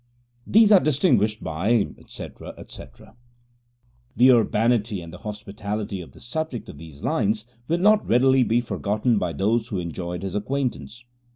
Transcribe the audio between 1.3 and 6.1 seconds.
by etc., etc. The urbanity and hospitality